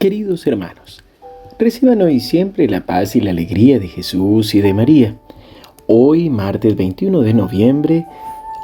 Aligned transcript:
Queridos 0.00 0.46
hermanos, 0.46 1.04
reciban 1.58 2.00
hoy 2.00 2.20
siempre 2.20 2.66
la 2.66 2.86
paz 2.86 3.16
y 3.16 3.20
la 3.20 3.32
alegría 3.32 3.78
de 3.78 3.86
Jesús 3.86 4.54
y 4.54 4.62
de 4.62 4.72
María. 4.72 5.14
Hoy, 5.88 6.30
martes 6.30 6.74
21 6.74 7.20
de 7.20 7.34
noviembre, 7.34 8.06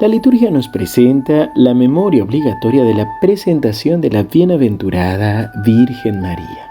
la 0.00 0.08
liturgia 0.08 0.50
nos 0.50 0.66
presenta 0.68 1.52
la 1.54 1.74
memoria 1.74 2.22
obligatoria 2.22 2.84
de 2.84 2.94
la 2.94 3.06
presentación 3.20 4.00
de 4.00 4.08
la 4.08 4.22
bienaventurada 4.22 5.52
Virgen 5.62 6.22
María. 6.22 6.70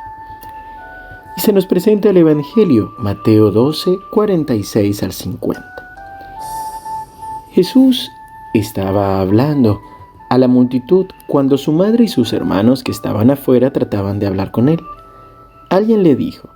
Y 1.38 1.42
se 1.42 1.54
nos 1.54 1.68
presenta 1.68 2.10
el 2.10 2.18
Evangelio, 2.18 2.92
Mateo 2.98 3.52
12, 3.52 3.92
46 4.10 5.04
al 5.04 5.12
50. 5.12 5.64
Jesús 7.52 8.10
estaba 8.56 9.22
hablando 9.22 9.80
a 10.36 10.38
la 10.38 10.48
multitud 10.48 11.08
cuando 11.28 11.58
su 11.58 11.72
madre 11.72 12.04
y 12.04 12.08
sus 12.08 12.34
hermanos 12.34 12.84
que 12.84 12.92
estaban 12.92 13.32
afuera 13.32 13.72
trataban 13.72 14.20
de 14.20 14.28
hablar 14.28 14.52
con 14.52 14.70
él. 14.70 14.80
Alguien 15.70 16.04
le 16.04 16.16
dijo, 16.16 16.50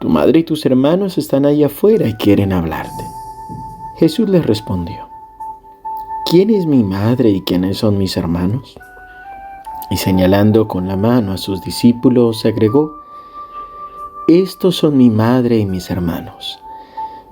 Tu 0.00 0.08
madre 0.08 0.40
y 0.40 0.44
tus 0.44 0.66
hermanos 0.66 1.16
están 1.16 1.46
ahí 1.46 1.62
afuera 1.64 2.08
y 2.08 2.14
quieren 2.14 2.52
hablarte. 2.52 3.04
Jesús 3.98 4.28
les 4.28 4.44
respondió, 4.44 5.08
¿quién 6.28 6.50
es 6.50 6.66
mi 6.66 6.82
madre 6.82 7.30
y 7.30 7.40
quiénes 7.42 7.78
son 7.78 7.96
mis 7.96 8.16
hermanos? 8.16 8.76
Y 9.88 9.96
señalando 9.96 10.66
con 10.66 10.88
la 10.88 10.96
mano 10.96 11.32
a 11.32 11.38
sus 11.38 11.62
discípulos, 11.62 12.44
agregó, 12.44 12.92
Estos 14.26 14.76
son 14.76 14.98
mi 14.98 15.10
madre 15.10 15.58
y 15.58 15.64
mis 15.64 15.90
hermanos, 15.90 16.58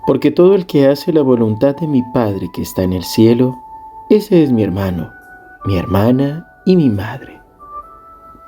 porque 0.07 0.31
todo 0.31 0.55
el 0.55 0.67
que 0.67 0.87
hace 0.87 1.13
la 1.13 1.23
voluntad 1.23 1.75
de 1.77 1.89
mi 1.89 2.03
Padre 2.15 2.49
que 2.55 2.63
está 2.63 2.85
en 2.85 2.93
el 2.93 3.03
cielo, 3.03 3.59
ese 4.09 4.45
es 4.45 4.53
mi 4.53 4.63
hermano 4.63 5.11
mi 5.65 5.79
hermana 5.79 6.47
y 6.67 6.77
mi 6.77 6.91
madre. 6.91 7.41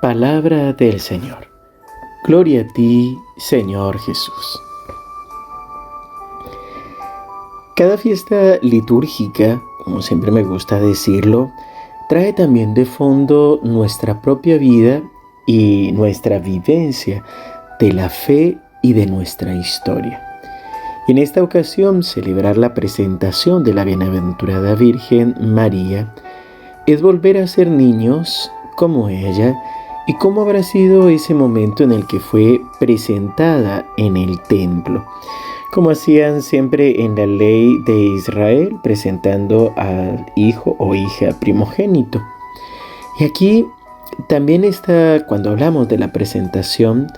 Palabra 0.03 0.75
del 0.75 1.00
Señor. 1.00 1.48
Gloria 2.25 2.62
a 2.62 2.73
ti, 2.75 3.17
Señor 3.39 3.98
Jesús. 3.98 4.61
Cada 7.75 7.97
fiesta 7.97 8.58
litúrgica, 8.62 9.62
como 9.84 10.03
siempre 10.03 10.31
me 10.31 10.42
gusta 10.42 10.78
decirlo, 10.78 11.50
trae 12.08 12.33
también 12.33 12.75
de 12.75 12.84
fondo 12.84 13.61
nuestra 13.62 14.20
propia 14.20 14.58
vida 14.58 15.03
y 15.47 15.92
nuestra 15.92 16.39
vivencia 16.39 17.25
de 17.80 17.92
la 17.92 18.11
fe 18.11 18.58
y 18.83 18.92
de 18.92 19.06
nuestra 19.06 19.55
historia. 19.55 20.23
En 21.08 21.19
esta 21.19 21.42
ocasión, 21.42 22.03
celebrar 22.03 22.56
la 22.56 22.75
presentación 22.75 23.62
de 23.62 23.73
la 23.73 23.84
bienaventurada 23.84 24.75
Virgen 24.75 25.34
María 25.41 26.12
es 26.87 27.03
volver 27.03 27.39
a 27.39 27.47
ser 27.47 27.69
niños 27.69 28.51
como 28.77 29.09
ella 29.09 29.56
y 30.06 30.15
cómo 30.15 30.42
habrá 30.42 30.62
sido 30.62 31.09
ese 31.09 31.34
momento 31.34 31.83
en 31.83 31.92
el 31.92 32.06
que 32.06 32.20
fue 32.20 32.61
presentada 32.79 33.84
en 33.97 34.17
el 34.17 34.41
templo, 34.42 35.05
como 35.73 35.91
hacían 35.91 36.42
siempre 36.42 37.03
en 37.03 37.17
la 37.17 37.27
ley 37.27 37.83
de 37.84 37.98
Israel, 37.98 38.77
presentando 38.84 39.73
al 39.77 40.25
hijo 40.37 40.77
o 40.79 40.95
hija 40.95 41.31
primogénito. 41.41 42.23
Y 43.19 43.25
aquí 43.25 43.67
también 44.29 44.62
está, 44.62 45.27
cuando 45.27 45.51
hablamos 45.51 45.89
de 45.89 45.98
la 45.98 46.12
presentación, 46.12 47.09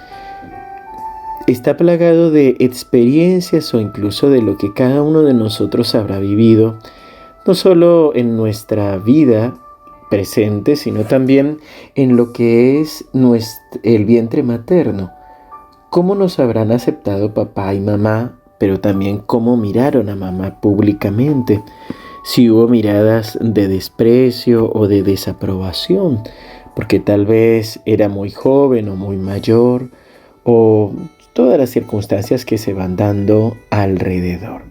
está 1.46 1.76
plagado 1.76 2.30
de 2.30 2.56
experiencias 2.58 3.74
o 3.74 3.80
incluso 3.80 4.30
de 4.30 4.40
lo 4.40 4.56
que 4.56 4.72
cada 4.72 5.02
uno 5.02 5.22
de 5.22 5.34
nosotros 5.34 5.94
habrá 5.94 6.18
vivido 6.18 6.78
no 7.48 7.54
solo 7.54 8.12
en 8.14 8.36
nuestra 8.36 8.98
vida 8.98 9.54
presente, 10.10 10.76
sino 10.76 11.04
también 11.04 11.60
en 11.94 12.14
lo 12.14 12.34
que 12.34 12.78
es 12.78 13.06
nuestro, 13.14 13.80
el 13.84 14.04
vientre 14.04 14.42
materno. 14.42 15.10
Cómo 15.88 16.14
nos 16.14 16.38
habrán 16.40 16.72
aceptado 16.72 17.32
papá 17.32 17.72
y 17.72 17.80
mamá, 17.80 18.38
pero 18.58 18.80
también 18.80 19.22
cómo 19.24 19.56
miraron 19.56 20.10
a 20.10 20.14
mamá 20.14 20.60
públicamente. 20.60 21.64
Si 22.22 22.50
hubo 22.50 22.68
miradas 22.68 23.38
de 23.40 23.66
desprecio 23.66 24.70
o 24.70 24.86
de 24.86 25.02
desaprobación, 25.02 26.20
porque 26.76 27.00
tal 27.00 27.24
vez 27.24 27.80
era 27.86 28.10
muy 28.10 28.30
joven 28.30 28.90
o 28.90 28.94
muy 28.94 29.16
mayor, 29.16 29.88
o 30.44 30.92
todas 31.32 31.58
las 31.58 31.70
circunstancias 31.70 32.44
que 32.44 32.58
se 32.58 32.74
van 32.74 32.96
dando 32.96 33.56
alrededor. 33.70 34.64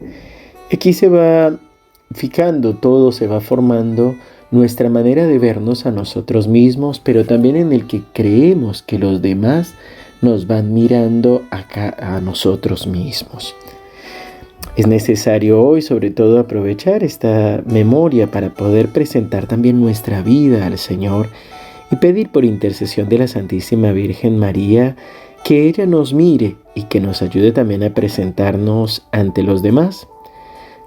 Aquí 0.72 0.94
se 0.94 1.09
va 1.09 1.57
todo 2.79 3.12
se 3.12 3.28
va 3.28 3.41
formando 3.41 4.16
nuestra 4.51 4.90
manera 4.90 5.28
de 5.28 5.40
vernos 5.40 5.85
a 5.85 5.91
nosotros 5.91 6.47
mismos, 6.47 7.00
pero 7.00 7.25
también 7.25 7.56
en 7.56 7.73
el 7.73 7.85
que 7.85 8.01
creemos 8.13 8.81
que 8.81 8.97
los 8.97 9.22
demás 9.22 9.73
nos 10.22 10.47
van 10.47 10.73
mirando 10.73 11.44
acá 11.51 11.95
a 12.00 12.22
nosotros 12.22 12.88
mismos. 12.88 13.56
Es 14.75 14.88
necesario 14.88 15.62
hoy 15.62 15.81
sobre 15.81 16.12
todo 16.12 16.40
aprovechar 16.40 17.03
esta 17.03 17.63
memoria 17.66 18.28
para 18.28 18.53
poder 18.53 18.89
presentar 18.89 19.47
también 19.47 19.81
nuestra 19.81 20.22
vida 20.22 20.66
al 20.66 20.78
Señor 20.78 21.29
y 21.91 21.95
pedir 21.95 22.29
por 22.29 22.45
intercesión 22.45 23.09
de 23.09 23.18
la 23.18 23.28
Santísima 23.28 23.91
Virgen 23.91 24.38
María 24.38 24.95
que 25.44 25.68
ella 25.68 25.85
nos 25.85 26.13
mire 26.13 26.57
y 26.75 26.84
que 26.84 27.00
nos 27.00 27.22
ayude 27.22 27.51
también 27.51 27.84
a 27.84 27.94
presentarnos 27.94 29.07
ante 29.12 29.44
los 29.44 29.62
demás 29.62 30.07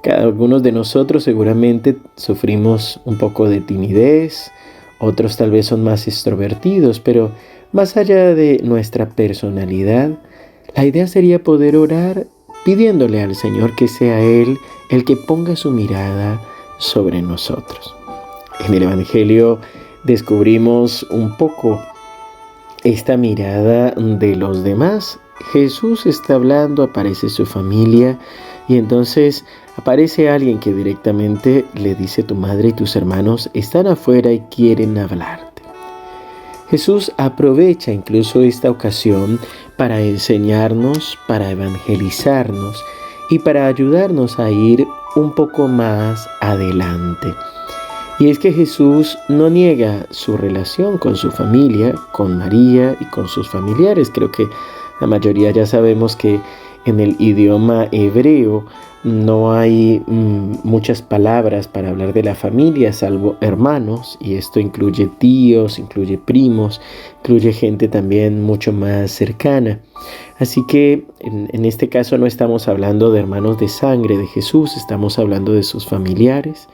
algunos 0.08 0.62
de 0.62 0.72
nosotros 0.72 1.24
seguramente 1.24 1.96
sufrimos 2.16 3.00
un 3.04 3.18
poco 3.18 3.48
de 3.48 3.60
timidez, 3.60 4.50
otros 4.98 5.36
tal 5.36 5.50
vez 5.50 5.66
son 5.66 5.84
más 5.84 6.06
extrovertidos, 6.08 7.00
pero 7.00 7.30
más 7.72 7.96
allá 7.96 8.34
de 8.34 8.60
nuestra 8.64 9.08
personalidad, 9.08 10.10
la 10.74 10.84
idea 10.84 11.06
sería 11.06 11.42
poder 11.42 11.76
orar 11.76 12.26
pidiéndole 12.64 13.22
al 13.22 13.34
Señor 13.34 13.74
que 13.76 13.88
sea 13.88 14.20
Él 14.20 14.58
el 14.90 15.04
que 15.04 15.16
ponga 15.16 15.56
su 15.56 15.70
mirada 15.70 16.40
sobre 16.78 17.22
nosotros. 17.22 17.94
En 18.66 18.74
el 18.74 18.82
Evangelio 18.82 19.60
descubrimos 20.04 21.04
un 21.10 21.36
poco 21.36 21.80
esta 22.84 23.16
mirada 23.16 23.92
de 23.92 24.36
los 24.36 24.62
demás. 24.64 25.18
Jesús 25.52 26.06
está 26.06 26.34
hablando, 26.34 26.82
aparece 26.82 27.28
su 27.28 27.46
familia 27.46 28.18
y 28.68 28.76
entonces 28.76 29.44
aparece 29.80 30.28
alguien 30.28 30.58
que 30.58 30.74
directamente 30.74 31.64
le 31.72 31.94
dice 31.94 32.22
tu 32.22 32.34
madre 32.34 32.68
y 32.68 32.72
tus 32.72 32.96
hermanos 32.96 33.48
están 33.54 33.86
afuera 33.86 34.30
y 34.30 34.40
quieren 34.40 34.98
hablarte. 34.98 35.62
Jesús 36.68 37.10
aprovecha 37.16 37.90
incluso 37.90 38.42
esta 38.42 38.70
ocasión 38.70 39.40
para 39.78 40.02
enseñarnos, 40.02 41.18
para 41.26 41.50
evangelizarnos 41.50 42.84
y 43.30 43.38
para 43.38 43.68
ayudarnos 43.68 44.38
a 44.38 44.50
ir 44.50 44.86
un 45.16 45.34
poco 45.34 45.66
más 45.66 46.28
adelante. 46.42 47.28
Y 48.18 48.28
es 48.28 48.38
que 48.38 48.52
Jesús 48.52 49.16
no 49.28 49.48
niega 49.48 50.04
su 50.10 50.36
relación 50.36 50.98
con 50.98 51.16
su 51.16 51.30
familia, 51.30 51.94
con 52.12 52.36
María 52.36 52.98
y 53.00 53.06
con 53.06 53.26
sus 53.28 53.48
familiares. 53.48 54.10
Creo 54.12 54.30
que 54.30 54.46
la 55.00 55.06
mayoría 55.06 55.52
ya 55.52 55.64
sabemos 55.64 56.16
que 56.16 56.38
en 56.84 57.00
el 57.00 57.16
idioma 57.18 57.88
hebreo 57.92 58.66
no 59.02 59.52
hay 59.52 60.02
mm, 60.06 60.58
muchas 60.62 61.00
palabras 61.00 61.68
para 61.68 61.88
hablar 61.88 62.12
de 62.12 62.22
la 62.22 62.34
familia, 62.34 62.92
salvo 62.92 63.36
hermanos, 63.40 64.18
y 64.20 64.34
esto 64.34 64.60
incluye 64.60 65.08
tíos, 65.18 65.78
incluye 65.78 66.18
primos, 66.18 66.82
incluye 67.20 67.52
gente 67.52 67.88
también 67.88 68.42
mucho 68.42 68.72
más 68.72 69.10
cercana. 69.10 69.80
Así 70.38 70.64
que 70.66 71.06
en, 71.20 71.48
en 71.52 71.64
este 71.64 71.88
caso 71.88 72.18
no 72.18 72.26
estamos 72.26 72.68
hablando 72.68 73.10
de 73.10 73.20
hermanos 73.20 73.58
de 73.58 73.68
sangre 73.68 74.18
de 74.18 74.26
Jesús, 74.26 74.76
estamos 74.76 75.18
hablando 75.18 75.52
de 75.52 75.62
sus 75.62 75.86
familiares. 75.86 76.68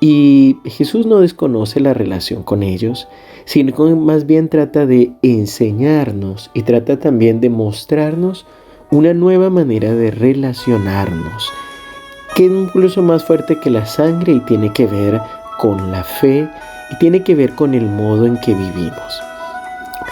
Y 0.00 0.58
Jesús 0.64 1.06
no 1.06 1.18
desconoce 1.18 1.80
la 1.80 1.92
relación 1.92 2.44
con 2.44 2.62
ellos, 2.62 3.08
sino 3.44 3.74
que 3.74 3.82
más 3.94 4.26
bien 4.26 4.48
trata 4.48 4.86
de 4.86 5.12
enseñarnos 5.22 6.50
y 6.54 6.62
trata 6.62 6.98
también 6.98 7.40
de 7.40 7.50
mostrarnos 7.50 8.46
una 8.90 9.12
nueva 9.12 9.50
manera 9.50 9.94
de 9.94 10.10
relacionarnos, 10.10 11.52
que 12.34 12.46
es 12.46 12.50
incluso 12.50 13.02
más 13.02 13.24
fuerte 13.24 13.58
que 13.60 13.70
la 13.70 13.84
sangre 13.84 14.32
y 14.32 14.40
tiene 14.40 14.72
que 14.72 14.86
ver 14.86 15.20
con 15.58 15.90
la 15.90 16.04
fe 16.04 16.48
y 16.90 16.98
tiene 16.98 17.22
que 17.22 17.34
ver 17.34 17.54
con 17.54 17.74
el 17.74 17.84
modo 17.84 18.26
en 18.26 18.38
que 18.40 18.54
vivimos. 18.54 19.22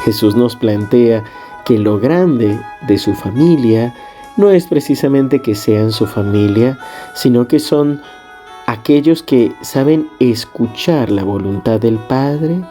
Jesús 0.05 0.37
nos 0.37 0.56
plantea 0.56 1.25
que 1.64 1.78
lo 1.78 1.99
grande 1.99 2.58
de 2.87 2.99
su 2.99 3.14
familia 3.14 3.94
no 4.37 4.50
es 4.50 4.67
precisamente 4.67 5.40
que 5.40 5.55
sean 5.55 5.90
su 5.90 6.06
familia, 6.06 6.78
sino 7.14 7.49
que 7.49 7.58
son 7.58 8.02
aquellos 8.67 9.23
que 9.23 9.52
saben 9.62 10.08
escuchar 10.20 11.11
la 11.11 11.25
voluntad 11.25 11.81
del 11.81 11.96
Padre 11.96 12.62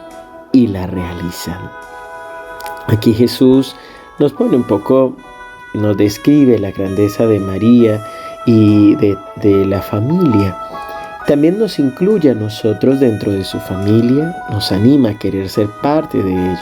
y 0.52 0.68
la 0.68 0.86
realizan. 0.86 1.70
Aquí 2.86 3.12
Jesús 3.12 3.74
nos 4.18 4.32
pone 4.32 4.56
un 4.56 4.64
poco 4.64 5.16
nos 5.76 5.96
describe 5.96 6.58
la 6.58 6.70
grandeza 6.70 7.26
de 7.26 7.38
María 7.38 8.04
y 8.46 8.94
de, 8.96 9.16
la 9.66 9.82
familia. 9.82 10.56
También 11.26 11.58
nos 11.58 11.78
incluye 11.78 12.30
a 12.30 12.34
nosotros 12.34 13.00
dentro 13.00 13.32
de 13.32 13.44
su 13.44 13.58
familia, 13.60 14.34
nos 14.50 14.70
anima 14.72 15.10
a 15.10 15.18
querer 15.18 15.48
ser 15.48 15.68
parte 15.82 16.22
de 16.22 16.32
ellos. 16.32 16.60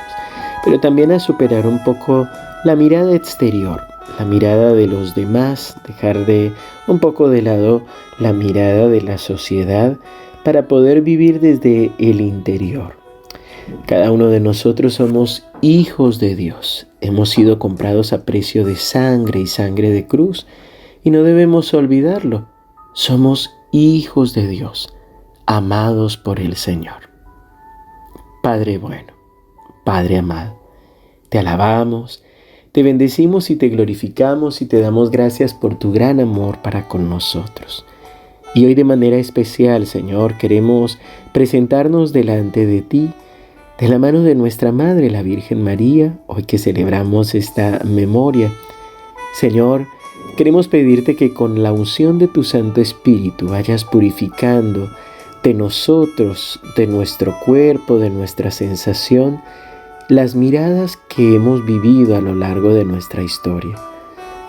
pero 0.64 0.81
también 0.81 1.12
a 1.12 1.20
superar 1.20 1.66
un 1.66 1.82
poco 1.84 2.26
la 2.64 2.75
mirada 2.75 3.14
exterior, 3.14 3.82
la 4.19 4.25
mirada 4.25 4.72
de 4.72 4.87
los 4.87 5.14
demás, 5.14 5.76
dejar 5.87 6.25
de 6.25 6.52
un 6.87 6.99
poco 6.99 7.28
de 7.28 7.43
lado 7.43 7.82
la 8.19 8.32
mirada 8.32 8.88
de 8.88 9.02
la 9.02 9.19
sociedad 9.19 9.99
para 10.43 10.67
poder 10.67 11.02
vivir 11.02 11.40
desde 11.40 11.93
el 11.99 12.22
interior. 12.22 12.96
Cada 13.87 14.10
uno 14.10 14.28
de 14.28 14.40
nosotros 14.40 14.94
somos 14.94 15.44
hijos 15.60 16.19
de 16.19 16.34
Dios. 16.37 16.87
Hemos 17.05 17.29
sido 17.29 17.59
comprados 17.59 18.15
a 18.15 18.25
precio 18.25 18.65
de 18.65 18.77
sangre 18.77 19.39
y 19.39 19.47
sangre 19.47 19.91
de 19.91 20.06
cruz 20.06 20.47
y 21.03 21.11
no 21.11 21.23
debemos 21.23 21.75
olvidarlo. 21.75 22.49
Somos 22.95 23.51
hijos 23.73 24.33
de 24.33 24.49
Dios, 24.49 24.89
amados 25.45 26.17
por 26.17 26.41
el 26.41 26.56
Señor. 26.56 27.11
Padre 28.43 28.79
bueno, 28.79 29.12
Padre 29.85 30.17
amado, 30.17 30.59
te 31.29 31.39
alabamos, 31.39 32.23
te 32.73 32.83
bendecimos 32.83 33.51
y 33.51 33.56
te 33.56 33.69
glorificamos 33.69 34.62
y 34.62 34.67
te 34.67 34.81
damos 34.81 35.11
gracias 35.11 35.53
por 35.53 35.79
tu 35.79 35.93
gran 35.93 36.21
amor 36.21 36.62
para 36.62 36.89
con 36.89 37.11
nosotros. 37.11 37.85
Y 38.55 38.65
hoy 38.65 38.75
de 38.75 38.85
manera 38.85 39.19
especial, 39.19 39.87
Señor, 39.87 40.39
queremos 40.39 40.99
presentarnos 41.35 42.15
delante 42.15 42.65
de 42.65 42.81
ti, 42.81 43.11
de 43.79 43.88
la 43.88 43.99
mano 43.99 44.23
de 44.23 44.37
nuestra 44.37 44.71
Madre, 44.71 45.11
la 45.11 45.23
Virgen 45.23 45.62
María, 45.62 46.17
hoy 46.29 46.44
que 46.44 46.59
celebramos 46.59 47.35
esta 47.35 47.81
memoria. 47.85 48.53
Señor, 49.35 49.87
queremos 50.37 50.69
pedirte 50.69 51.17
que 51.17 51.35
con 51.35 51.62
la 51.62 51.73
unción 51.73 52.21
de 52.21 52.29
tu 52.29 52.44
Santo 52.44 52.81
Espíritu 52.81 53.49
vayas 53.49 53.85
purificando 53.85 54.88
de 55.43 55.55
nosotros, 55.55 56.61
de 56.76 56.87
nuestro 56.87 57.38
cuerpo, 57.41 57.99
de 57.99 58.11
nuestra 58.11 58.53
sensación, 58.53 59.41
las 60.09 60.37
miradas 60.37 60.97
que 61.09 61.35
hemos 61.35 61.67
vivido 61.67 62.17
a 62.17 62.20
lo 62.20 62.35
largo 62.35 62.73
de 62.75 62.85
nuestra 62.85 63.23
historia, 63.23 63.75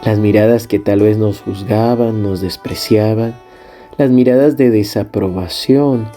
las 0.04 0.20
miradas 0.20 0.68
que 0.68 0.78
tal 0.78 1.00
vez 1.00 1.18
nos 1.18 1.42
juzgaban, 1.42 2.22
nos 2.22 2.42
despreciaban, 2.42 3.34
las 3.98 4.12
miradas 4.12 4.56
de 4.56 4.70
desaprobación 4.70 6.08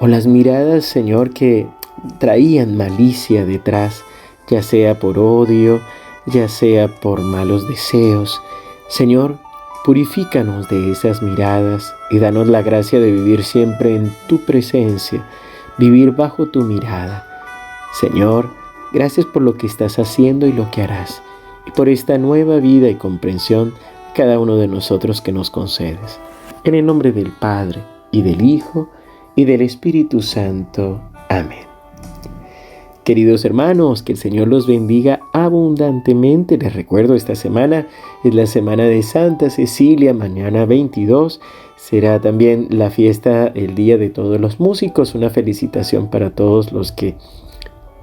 o 0.00 0.08
las 0.08 0.26
miradas, 0.26 0.84
Señor, 0.84 1.30
que 1.30 1.68
traían 2.18 2.76
malicia 2.76 3.44
detrás, 3.44 4.02
ya 4.48 4.62
sea 4.62 4.98
por 4.98 5.18
odio, 5.18 5.80
ya 6.26 6.48
sea 6.48 6.88
por 6.88 7.20
malos 7.20 7.68
deseos. 7.68 8.40
Señor, 8.88 9.38
purifícanos 9.84 10.68
de 10.68 10.90
esas 10.90 11.22
miradas 11.22 11.94
y 12.10 12.18
danos 12.18 12.48
la 12.48 12.62
gracia 12.62 13.00
de 13.00 13.12
vivir 13.12 13.44
siempre 13.44 13.96
en 13.96 14.12
tu 14.28 14.44
presencia, 14.44 15.26
vivir 15.78 16.12
bajo 16.12 16.46
tu 16.46 16.62
mirada. 16.62 17.26
Señor, 17.92 18.58
Gracias 18.92 19.26
por 19.26 19.42
lo 19.42 19.56
que 19.56 19.66
estás 19.66 19.98
haciendo 19.98 20.46
y 20.46 20.52
lo 20.52 20.70
que 20.70 20.82
harás, 20.82 21.22
y 21.66 21.70
por 21.72 21.88
esta 21.88 22.16
nueva 22.16 22.56
vida 22.56 22.88
y 22.88 22.94
comprensión 22.94 23.74
cada 24.14 24.38
uno 24.38 24.56
de 24.56 24.66
nosotros 24.66 25.20
que 25.20 25.32
nos 25.32 25.50
concedes. 25.50 26.18
En 26.64 26.74
el 26.74 26.86
nombre 26.86 27.12
del 27.12 27.30
Padre, 27.30 27.84
y 28.10 28.22
del 28.22 28.42
Hijo, 28.42 28.88
y 29.36 29.44
del 29.44 29.60
Espíritu 29.60 30.22
Santo. 30.22 31.02
Amén. 31.28 31.67
Queridos 33.08 33.46
hermanos, 33.46 34.02
que 34.02 34.12
el 34.12 34.18
Señor 34.18 34.48
los 34.48 34.66
bendiga 34.66 35.20
abundantemente. 35.32 36.58
Les 36.58 36.74
recuerdo, 36.74 37.14
esta 37.14 37.34
semana 37.34 37.86
es 38.22 38.34
la 38.34 38.44
semana 38.44 38.84
de 38.84 39.02
Santa 39.02 39.48
Cecilia, 39.48 40.12
mañana 40.12 40.66
22 40.66 41.40
será 41.74 42.20
también 42.20 42.66
la 42.68 42.90
fiesta, 42.90 43.46
el 43.46 43.74
Día 43.74 43.96
de 43.96 44.10
todos 44.10 44.38
los 44.38 44.60
músicos. 44.60 45.14
Una 45.14 45.30
felicitación 45.30 46.10
para 46.10 46.34
todos 46.34 46.70
los 46.70 46.92
que 46.92 47.16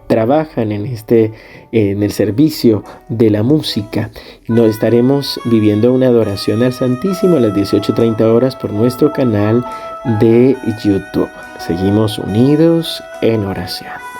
trabajan 0.07 0.71
en 0.71 0.87
este 0.87 1.33
en 1.71 2.01
el 2.01 2.11
servicio 2.11 2.83
de 3.07 3.29
la 3.29 3.43
música. 3.43 4.09
Nos 4.47 4.71
estaremos 4.71 5.39
viviendo 5.45 5.93
una 5.93 6.07
adoración 6.07 6.63
al 6.63 6.73
Santísimo 6.73 7.37
a 7.37 7.41
las 7.41 7.53
18:30 7.53 8.21
horas 8.33 8.55
por 8.55 8.73
nuestro 8.73 9.13
canal 9.13 9.63
de 10.19 10.57
YouTube. 10.83 11.29
Seguimos 11.59 12.17
unidos 12.17 13.03
en 13.21 13.45
oración. 13.45 14.14